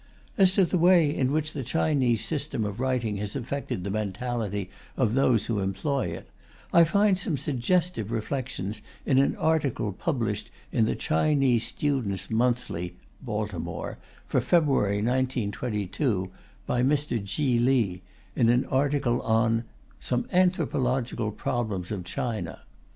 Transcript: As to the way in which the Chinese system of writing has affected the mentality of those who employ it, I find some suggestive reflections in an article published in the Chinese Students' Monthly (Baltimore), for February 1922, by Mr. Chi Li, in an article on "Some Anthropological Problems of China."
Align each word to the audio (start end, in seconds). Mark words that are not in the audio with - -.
As 0.35 0.53
to 0.53 0.65
the 0.65 0.79
way 0.79 1.15
in 1.15 1.31
which 1.31 1.53
the 1.53 1.61
Chinese 1.61 2.25
system 2.25 2.65
of 2.65 2.79
writing 2.79 3.17
has 3.17 3.35
affected 3.35 3.83
the 3.83 3.91
mentality 3.91 4.71
of 4.97 5.13
those 5.13 5.45
who 5.45 5.59
employ 5.59 6.07
it, 6.07 6.27
I 6.73 6.85
find 6.85 7.19
some 7.19 7.37
suggestive 7.37 8.09
reflections 8.11 8.81
in 9.05 9.19
an 9.19 9.35
article 9.37 9.93
published 9.93 10.49
in 10.71 10.85
the 10.85 10.95
Chinese 10.95 11.67
Students' 11.67 12.31
Monthly 12.31 12.97
(Baltimore), 13.21 13.99
for 14.25 14.41
February 14.41 15.03
1922, 15.03 16.31
by 16.65 16.81
Mr. 16.81 17.19
Chi 17.21 17.63
Li, 17.63 18.01
in 18.35 18.49
an 18.49 18.65
article 18.71 19.21
on 19.21 19.65
"Some 19.99 20.27
Anthropological 20.31 21.29
Problems 21.31 21.91
of 21.91 22.05
China." 22.05 22.61